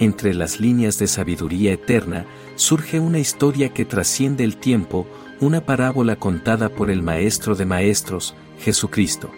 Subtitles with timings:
[0.00, 5.06] entre las líneas de sabiduría eterna, surge una historia que trasciende el tiempo,
[5.40, 9.30] una parábola contada por el Maestro de Maestros, Jesucristo.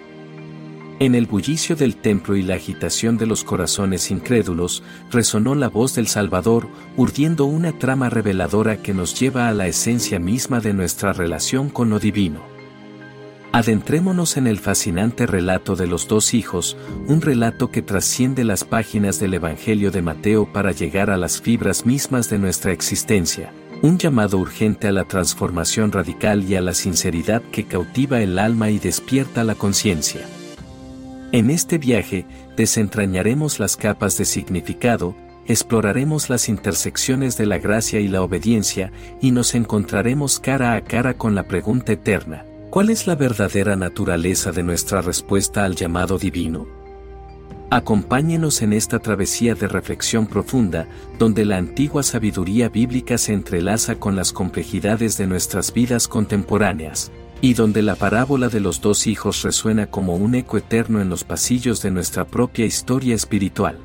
[0.99, 5.95] En el bullicio del templo y la agitación de los corazones incrédulos, resonó la voz
[5.95, 11.13] del Salvador, urdiendo una trama reveladora que nos lleva a la esencia misma de nuestra
[11.13, 12.56] relación con lo divino.
[13.57, 16.77] Adentrémonos en el fascinante relato de los dos hijos,
[17.09, 21.87] un relato que trasciende las páginas del Evangelio de Mateo para llegar a las fibras
[21.87, 23.51] mismas de nuestra existencia,
[23.81, 28.69] un llamado urgente a la transformación radical y a la sinceridad que cautiva el alma
[28.69, 30.29] y despierta la conciencia.
[31.33, 32.27] En este viaje,
[32.59, 35.17] desentrañaremos las capas de significado,
[35.47, 38.93] exploraremos las intersecciones de la gracia y la obediencia
[39.23, 42.45] y nos encontraremos cara a cara con la pregunta eterna,
[42.77, 46.67] ¿Cuál es la verdadera naturaleza de nuestra respuesta al llamado divino?
[47.71, 50.87] Acompáñenos en esta travesía de reflexión profunda,
[51.19, 57.11] donde la antigua sabiduría bíblica se entrelaza con las complejidades de nuestras vidas contemporáneas,
[57.41, 61.25] y donde la parábola de los dos hijos resuena como un eco eterno en los
[61.25, 63.79] pasillos de nuestra propia historia espiritual.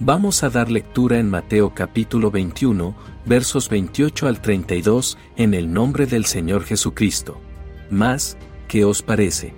[0.00, 2.94] Vamos a dar lectura en Mateo capítulo 21,
[3.26, 7.40] versos 28 al 32, en el nombre del Señor Jesucristo.
[7.90, 8.36] Más,
[8.68, 9.54] ¿qué os parece?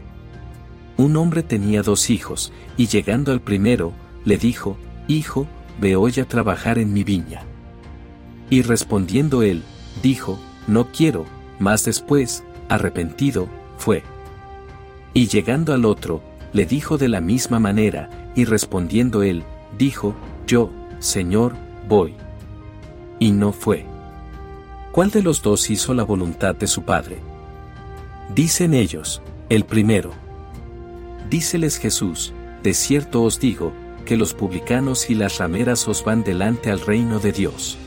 [0.97, 3.93] Un hombre tenía dos hijos, y llegando al primero,
[4.25, 5.47] le dijo, Hijo,
[5.79, 7.43] ve hoy a trabajar en mi viña.
[8.49, 9.63] Y respondiendo él,
[10.03, 11.27] dijo, No quiero,
[11.59, 13.47] más después, arrepentido,
[13.77, 14.03] fue.
[15.13, 16.23] Y llegando al otro,
[16.55, 19.45] le dijo de la misma manera, y respondiendo él,
[19.81, 20.15] dijo,
[20.47, 21.55] yo, Señor,
[21.89, 22.15] voy.
[23.19, 23.87] Y no fue.
[24.93, 27.17] ¿Cuál de los dos hizo la voluntad de su Padre?
[28.35, 30.11] Dicen ellos, el primero.
[31.31, 33.73] Díceles Jesús, de cierto os digo,
[34.05, 37.79] que los publicanos y las rameras os van delante al reino de Dios.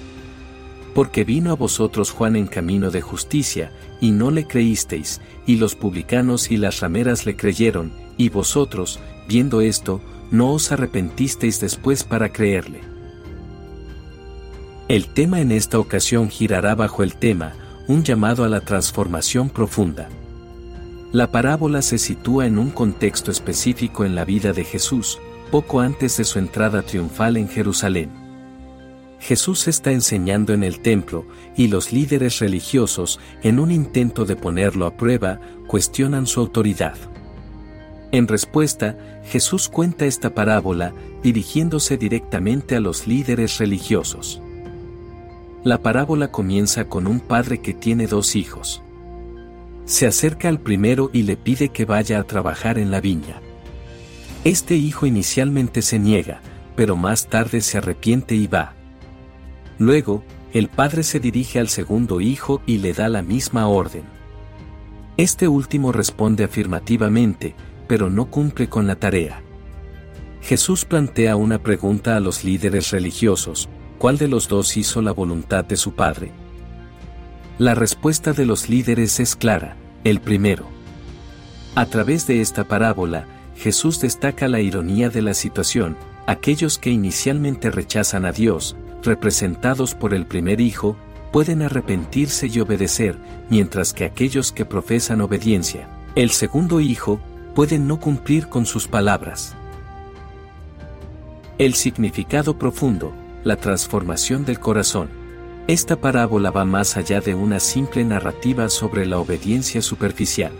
[0.95, 3.71] Porque vino a vosotros Juan en camino de justicia,
[4.01, 9.61] y no le creísteis, y los publicanos y las rameras le creyeron, y vosotros, viendo
[9.61, 10.01] esto,
[10.33, 12.81] no os arrepentisteis después para creerle.
[14.87, 17.53] El tema en esta ocasión girará bajo el tema,
[17.87, 20.09] un llamado a la transformación profunda.
[21.11, 25.19] La parábola se sitúa en un contexto específico en la vida de Jesús,
[25.51, 28.09] poco antes de su entrada triunfal en Jerusalén.
[29.19, 34.87] Jesús está enseñando en el templo, y los líderes religiosos, en un intento de ponerlo
[34.87, 36.95] a prueba, cuestionan su autoridad.
[38.13, 38.95] En respuesta,
[39.25, 40.93] Jesús cuenta esta parábola
[41.23, 44.39] dirigiéndose directamente a los líderes religiosos.
[45.63, 48.83] La parábola comienza con un padre que tiene dos hijos.
[49.85, 53.41] Se acerca al primero y le pide que vaya a trabajar en la viña.
[54.43, 56.39] Este hijo inicialmente se niega,
[56.75, 58.75] pero más tarde se arrepiente y va.
[59.79, 60.23] Luego,
[60.53, 64.03] el padre se dirige al segundo hijo y le da la misma orden.
[65.17, 67.55] Este último responde afirmativamente,
[67.87, 69.41] pero no cumple con la tarea.
[70.41, 75.63] Jesús plantea una pregunta a los líderes religiosos, ¿cuál de los dos hizo la voluntad
[75.63, 76.31] de su Padre?
[77.57, 80.65] La respuesta de los líderes es clara, el primero.
[81.75, 83.25] A través de esta parábola,
[83.55, 85.95] Jesús destaca la ironía de la situación,
[86.27, 90.97] aquellos que inicialmente rechazan a Dios, representados por el primer hijo,
[91.31, 93.17] pueden arrepentirse y obedecer,
[93.49, 97.19] mientras que aquellos que profesan obediencia, el segundo hijo,
[97.53, 99.55] pueden no cumplir con sus palabras.
[101.57, 103.13] El significado profundo,
[103.43, 105.09] la transformación del corazón.
[105.67, 110.51] Esta parábola va más allá de una simple narrativa sobre la obediencia superficial.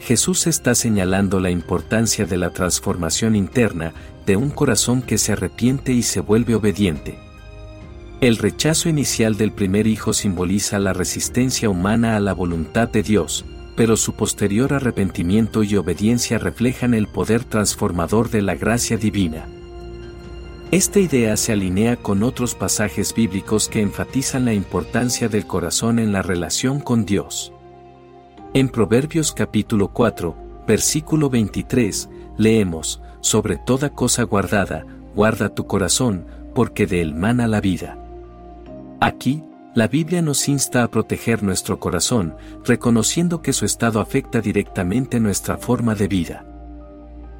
[0.00, 3.92] Jesús está señalando la importancia de la transformación interna
[4.26, 7.18] de un corazón que se arrepiente y se vuelve obediente.
[8.20, 13.44] El rechazo inicial del primer hijo simboliza la resistencia humana a la voluntad de Dios,
[13.76, 19.46] pero su posterior arrepentimiento y obediencia reflejan el poder transformador de la gracia divina.
[20.70, 26.12] Esta idea se alinea con otros pasajes bíblicos que enfatizan la importancia del corazón en
[26.12, 27.52] la relación con Dios.
[28.54, 30.34] En Proverbios capítulo 4,
[30.68, 36.24] versículo 23, leemos, sobre toda cosa guardada, guarda tu corazón,
[36.54, 37.98] porque de él mana la vida.
[39.00, 39.42] Aquí,
[39.74, 42.34] la Biblia nos insta a proteger nuestro corazón,
[42.64, 46.44] reconociendo que su estado afecta directamente nuestra forma de vida.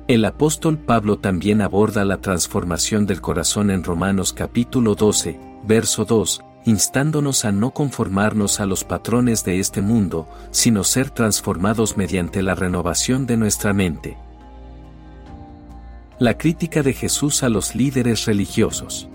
[0.06, 6.40] El apóstol Pablo también aborda la transformación del corazón en Romanos capítulo 12, verso 2,
[6.66, 12.54] instándonos a no conformarnos a los patrones de este mundo, sino ser transformados mediante la
[12.54, 14.16] renovación de nuestra mente.
[16.20, 19.09] La crítica de Jesús a los líderes religiosos.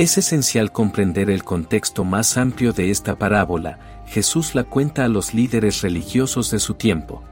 [0.00, 5.34] Es esencial comprender el contexto más amplio de esta parábola, Jesús la cuenta a los
[5.34, 7.22] líderes religiosos de su tiempo.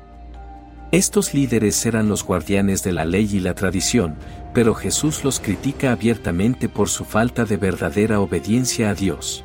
[0.92, 4.16] Estos líderes eran los guardianes de la ley y la tradición,
[4.52, 9.44] pero Jesús los critica abiertamente por su falta de verdadera obediencia a Dios.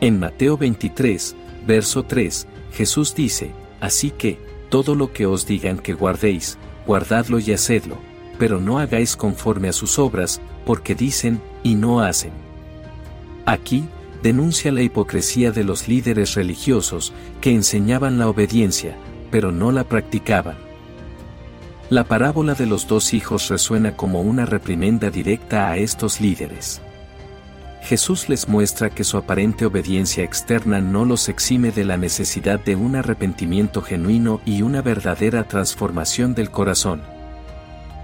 [0.00, 1.36] En Mateo 23,
[1.66, 6.56] verso 3, Jesús dice, Así que, todo lo que os digan que guardéis,
[6.86, 7.98] guardadlo y hacedlo,
[8.38, 12.32] pero no hagáis conforme a sus obras, porque dicen, y no hacen.
[13.46, 13.84] Aquí,
[14.22, 18.96] denuncia la hipocresía de los líderes religiosos, que enseñaban la obediencia,
[19.30, 20.56] pero no la practicaban.
[21.90, 26.80] La parábola de los dos hijos resuena como una reprimenda directa a estos líderes.
[27.82, 32.76] Jesús les muestra que su aparente obediencia externa no los exime de la necesidad de
[32.76, 37.13] un arrepentimiento genuino y una verdadera transformación del corazón.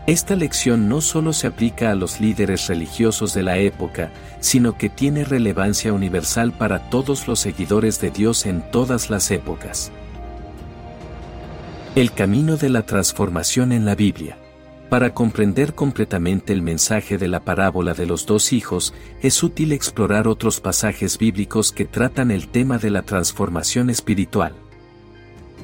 [0.06, 4.10] Esta lección no solo se aplica a los líderes religiosos de la época,
[4.40, 9.92] sino que tiene relevancia universal para todos los seguidores de Dios en todas las épocas.
[11.94, 14.38] El camino de la transformación en la Biblia.
[14.88, 20.26] Para comprender completamente el mensaje de la parábola de los dos hijos, es útil explorar
[20.26, 24.54] otros pasajes bíblicos que tratan el tema de la transformación espiritual.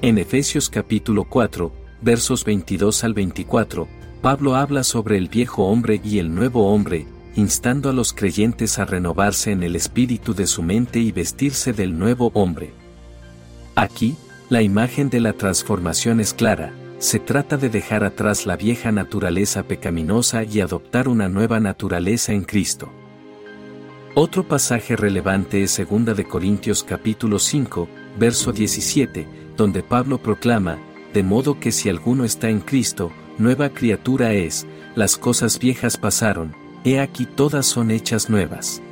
[0.03, 1.73] En Efesios capítulo 4,
[2.03, 3.88] versos 22 al 24,
[4.26, 7.06] Pablo habla sobre el viejo hombre y el nuevo hombre,
[7.37, 11.96] instando a los creyentes a renovarse en el espíritu de su mente y vestirse del
[11.96, 12.73] nuevo hombre.
[13.76, 14.17] Aquí,
[14.49, 19.62] la imagen de la transformación es clara, se trata de dejar atrás la vieja naturaleza
[19.62, 22.90] pecaminosa y adoptar una nueva naturaleza en Cristo.
[24.17, 30.78] Otro pasaje relevante es 2 de Corintios capítulo 5, verso 17, donde Pablo proclama,
[31.14, 36.55] de modo que si alguno está en Cristo, nueva criatura es, las cosas viejas pasaron,
[36.85, 38.83] he aquí todas son hechas nuevas.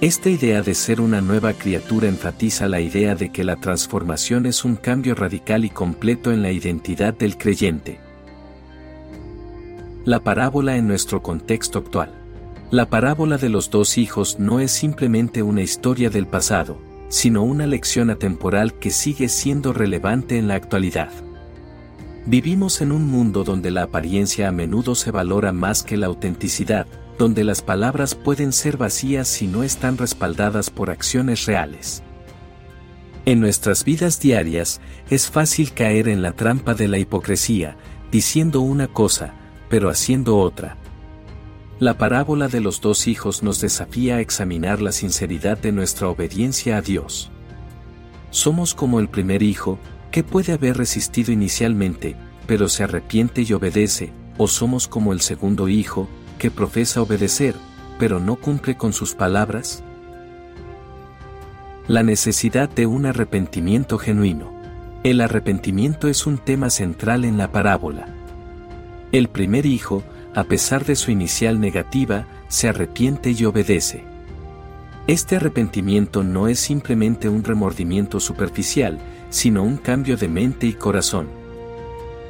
[0.00, 4.64] Esta idea de ser una nueva criatura enfatiza la idea de que la transformación es
[4.64, 8.00] un cambio radical y completo en la identidad del creyente.
[10.04, 12.12] La parábola en nuestro contexto actual.
[12.70, 16.76] La parábola de los dos hijos no es simplemente una historia del pasado,
[17.08, 21.10] sino una lección atemporal que sigue siendo relevante en la actualidad.
[22.26, 26.86] Vivimos en un mundo donde la apariencia a menudo se valora más que la autenticidad,
[27.18, 32.02] donde las palabras pueden ser vacías si no están respaldadas por acciones reales.
[33.26, 37.76] En nuestras vidas diarias, es fácil caer en la trampa de la hipocresía,
[38.10, 39.34] diciendo una cosa,
[39.68, 40.78] pero haciendo otra.
[41.78, 46.78] La parábola de los dos hijos nos desafía a examinar la sinceridad de nuestra obediencia
[46.78, 47.30] a Dios.
[48.30, 49.78] Somos como el primer hijo,
[50.14, 52.14] que puede haber resistido inicialmente,
[52.46, 57.56] pero se arrepiente y obedece, o somos como el segundo hijo, que profesa obedecer,
[57.98, 59.82] pero no cumple con sus palabras?
[61.88, 64.54] La necesidad de un arrepentimiento genuino.
[65.02, 68.06] El arrepentimiento es un tema central en la parábola.
[69.10, 74.04] El primer hijo, a pesar de su inicial negativa, se arrepiente y obedece.
[75.08, 79.00] Este arrepentimiento no es simplemente un remordimiento superficial,
[79.34, 81.26] sino un cambio de mente y corazón.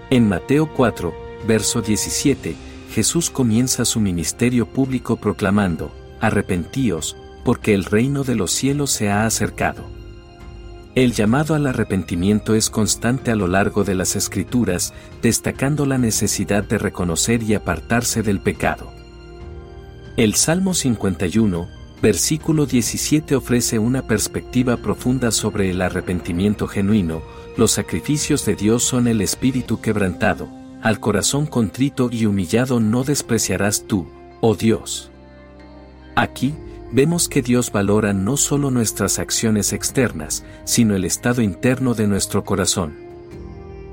[0.08, 1.12] En Mateo 4,
[1.46, 2.56] verso 17,
[2.92, 5.92] Jesús comienza su ministerio público proclamando,
[6.22, 9.84] Arrepentíos, porque el reino de los cielos se ha acercado.
[10.94, 16.64] El llamado al arrepentimiento es constante a lo largo de las escrituras, destacando la necesidad
[16.64, 18.90] de reconocer y apartarse del pecado.
[20.16, 21.68] El Salmo 51,
[22.04, 27.22] versículo 17 ofrece una perspectiva profunda sobre el arrepentimiento genuino,
[27.56, 30.46] los sacrificios de Dios son el espíritu quebrantado,
[30.82, 34.06] al corazón contrito y humillado no despreciarás tú,
[34.42, 35.10] oh Dios.
[36.14, 36.54] Aquí,
[36.92, 42.44] vemos que Dios valora no solo nuestras acciones externas, sino el estado interno de nuestro
[42.44, 42.98] corazón.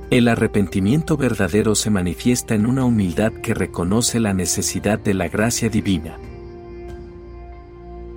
[0.10, 5.70] El arrepentimiento verdadero se manifiesta en una humildad que reconoce la necesidad de la gracia
[5.70, 6.18] divina.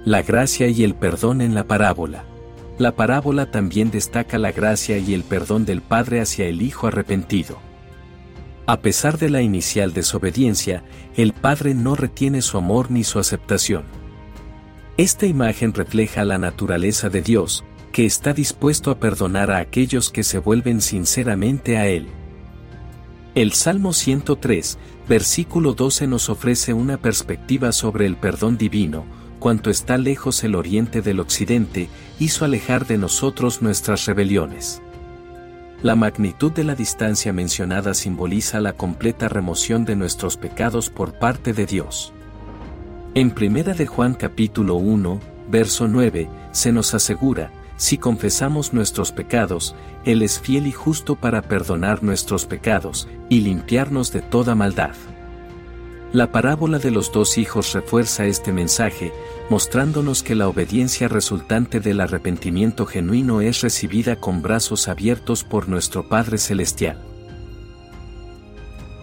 [0.04, 2.26] La gracia y el perdón en la parábola.
[2.76, 7.58] La parábola también destaca la gracia y el perdón del Padre hacia el Hijo arrepentido.
[8.66, 10.84] A pesar de la inicial desobediencia,
[11.16, 13.84] el Padre no retiene su amor ni su aceptación.
[14.99, 20.23] Esta imagen refleja la naturaleza de Dios, que está dispuesto a perdonar a aquellos que
[20.23, 22.08] se vuelven sinceramente a Él.
[23.34, 24.76] El Salmo 103,
[25.08, 29.06] versículo 12 nos ofrece una perspectiva sobre el perdón divino,
[29.44, 34.80] cuanto está lejos el oriente del occidente, hizo alejar de nosotros nuestras rebeliones.
[35.82, 41.52] La magnitud de la distancia mencionada simboliza la completa remoción de nuestros pecados por parte
[41.52, 42.14] de Dios.
[43.14, 45.20] En Primera de Juan capítulo 1,
[45.50, 51.42] verso 9, se nos asegura, si confesamos nuestros pecados, Él es fiel y justo para
[51.42, 54.94] perdonar nuestros pecados, y limpiarnos de toda maldad.
[56.14, 59.12] La parábola de los dos hijos refuerza este mensaje,
[59.50, 66.08] mostrándonos que la obediencia resultante del arrepentimiento genuino es recibida con brazos abiertos por nuestro
[66.08, 66.98] Padre Celestial.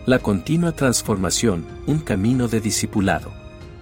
[0.07, 3.31] La continua transformación, un camino de discipulado.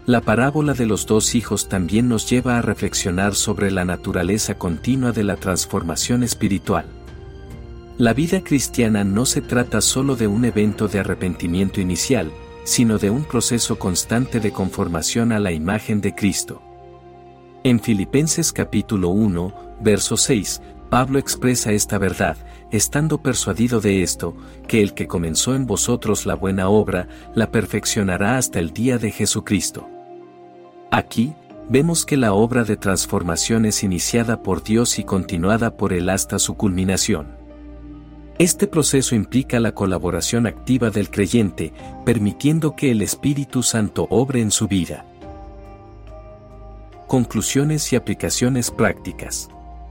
[0.06, 5.12] La parábola de los dos hijos también nos lleva a reflexionar sobre la naturaleza continua
[5.14, 6.86] de la transformación espiritual.
[7.98, 12.32] La vida cristiana no se trata solo de un evento de arrepentimiento inicial,
[12.64, 16.62] sino de un proceso constante de conformación a la imagen de Cristo.
[17.64, 22.38] En Filipenses capítulo 1, verso 6, Pablo expresa esta verdad,
[22.72, 24.36] estando persuadido de esto,
[24.68, 29.12] que el que comenzó en vosotros la buena obra, la perfeccionará hasta el día de
[29.12, 29.88] Jesucristo.
[30.92, 31.34] Aquí,
[31.70, 36.40] vemos que la obra de transformación es iniciada por Dios y continuada por Él hasta
[36.40, 37.39] su culminación.
[38.40, 41.74] Este proceso implica la colaboración activa del creyente,
[42.06, 45.06] permitiendo que el Espíritu Santo obre en su vida.
[47.06, 49.50] Conclusiones y aplicaciones prácticas.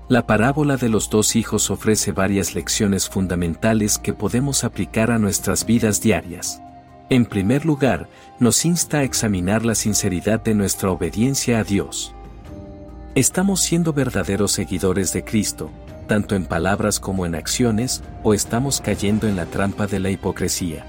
[0.08, 5.66] La parábola de los dos hijos ofrece varias lecciones fundamentales que podemos aplicar a nuestras
[5.66, 6.62] vidas diarias.
[7.10, 8.08] En primer lugar,
[8.40, 12.14] nos insta a examinar la sinceridad de nuestra obediencia a Dios.
[13.14, 15.70] ¿Estamos siendo verdaderos seguidores de Cristo,
[16.08, 20.84] tanto en palabras como en acciones, o estamos cayendo en la trampa de la hipocresía?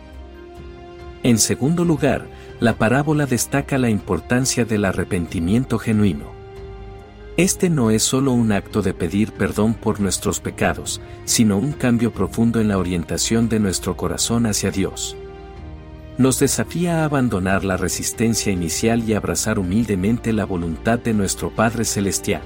[1.21, 2.25] En segundo lugar,
[2.59, 6.25] la parábola destaca la importancia del arrepentimiento genuino.
[7.37, 12.11] Este no es solo un acto de pedir perdón por nuestros pecados, sino un cambio
[12.11, 15.15] profundo en la orientación de nuestro corazón hacia Dios
[16.19, 21.85] nos desafía a abandonar la resistencia inicial y abrazar humildemente la voluntad de nuestro Padre
[21.85, 22.41] Celestial.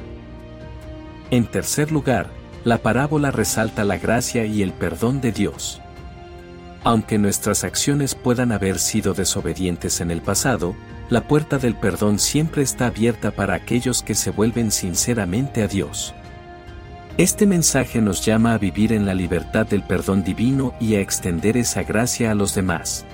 [1.31, 2.29] En tercer lugar,
[2.63, 5.81] la parábola resalta la gracia y el perdón de Dios.
[6.83, 10.75] Aunque nuestras acciones puedan haber sido desobedientes en el pasado,
[11.09, 16.13] la puerta del perdón siempre está abierta para aquellos que se vuelven sinceramente a Dios.
[17.17, 21.57] Este mensaje nos llama a vivir en la libertad del perdón divino y a extender
[21.57, 23.05] esa gracia a los demás.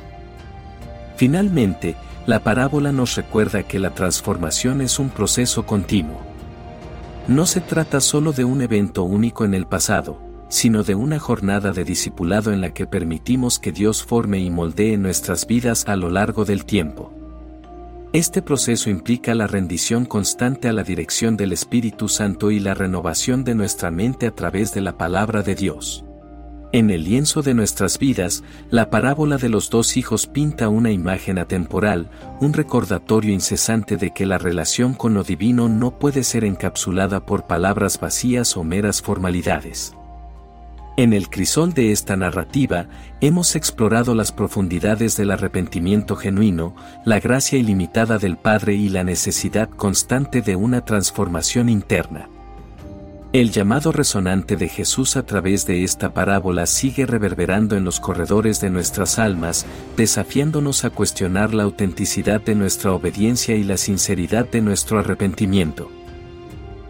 [1.18, 6.29] Finalmente, la parábola nos recuerda que la transformación es un proceso continuo.
[7.30, 10.20] No se trata solo de un evento único en el pasado,
[10.50, 14.98] sino de una jornada de discipulado en la que permitimos que Dios forme y moldee
[14.98, 17.14] nuestras vidas a lo largo del tiempo.
[18.14, 23.44] Este proceso implica la rendición constante a la dirección del Espíritu Santo y la renovación
[23.44, 26.04] de nuestra mente a través de la palabra de Dios.
[26.72, 31.40] En el lienzo de nuestras vidas, la parábola de los dos hijos pinta una imagen
[31.40, 32.12] atemporal,
[32.42, 37.48] un recordatorio incesante de que la relación con lo divino no puede ser encapsulada por
[37.48, 39.96] palabras vacías o meras formalidades.
[40.96, 42.86] En el crisol de esta narrativa,
[43.20, 49.70] hemos explorado las profundidades del arrepentimiento genuino, la gracia ilimitada del Padre y la necesidad
[49.70, 52.30] constante de una transformación interna.
[53.32, 58.60] El llamado resonante de Jesús a través de esta parábola sigue reverberando en los corredores
[58.60, 64.62] de nuestras almas, desafiándonos a cuestionar la autenticidad de nuestra obediencia y la sinceridad de
[64.62, 65.92] nuestro arrepentimiento.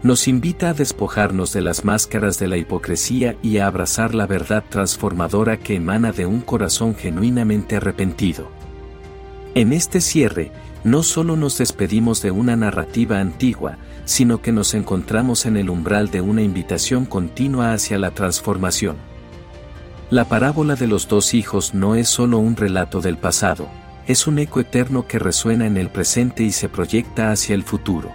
[0.02, 4.64] Nos invita a despojarnos de las máscaras de la hipocresía y a abrazar la verdad
[4.66, 8.50] transformadora que emana de un corazón genuinamente arrepentido.
[9.54, 10.52] En este cierre,
[10.84, 16.10] no solo nos despedimos de una narrativa antigua, sino que nos encontramos en el umbral
[16.10, 18.96] de una invitación continua hacia la transformación.
[20.10, 23.68] La parábola de los dos hijos no es solo un relato del pasado,
[24.08, 28.10] es un eco eterno que resuena en el presente y se proyecta hacia el futuro.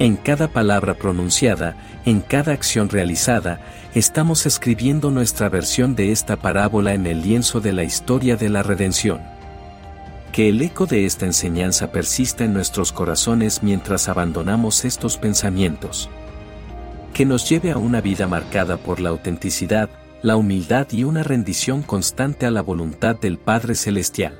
[0.00, 1.76] En cada palabra pronunciada,
[2.06, 3.60] en cada acción realizada,
[3.94, 8.62] estamos escribiendo nuestra versión de esta parábola en el lienzo de la historia de la
[8.62, 9.20] redención.
[10.32, 16.08] Que el eco de esta enseñanza persista en nuestros corazones mientras abandonamos estos pensamientos.
[17.12, 19.90] Que nos lleve a una vida marcada por la autenticidad,
[20.22, 24.38] la humildad y una rendición constante a la voluntad del Padre Celestial.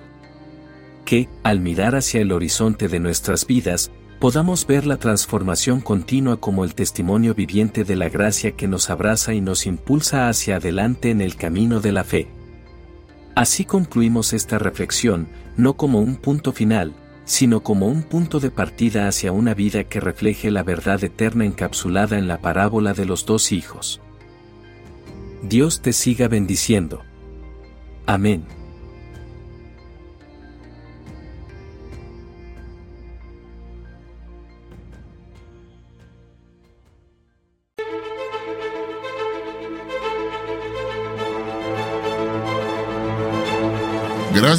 [1.04, 6.62] Que, al mirar hacia el horizonte de nuestras vidas, podamos ver la transformación continua como
[6.62, 11.20] el testimonio viviente de la gracia que nos abraza y nos impulsa hacia adelante en
[11.20, 12.28] el camino de la fe.
[13.35, 15.26] Así concluimos esta reflexión,
[15.57, 20.00] no como un punto final, sino como un punto de partida hacia una vida que
[20.00, 24.00] refleje la verdad eterna encapsulada en la parábola de los dos hijos.
[25.42, 27.02] Dios te siga bendiciendo.
[28.07, 28.60] Amén.